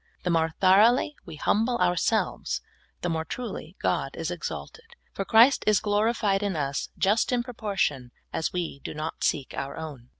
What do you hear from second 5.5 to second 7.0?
is glorified in us